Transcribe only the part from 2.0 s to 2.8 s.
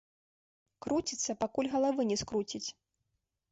не скруціць.